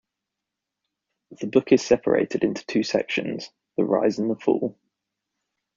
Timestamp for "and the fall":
4.17-4.75